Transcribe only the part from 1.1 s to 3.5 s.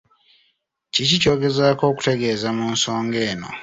ky’ogezaako okutegeeza mu nsonga eno?